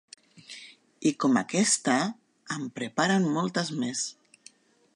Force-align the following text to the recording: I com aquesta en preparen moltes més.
I 1.09 1.11
com 1.25 1.35
aquesta 1.41 1.97
en 2.55 2.65
preparen 2.79 3.29
moltes 3.37 3.73
més. 3.83 4.03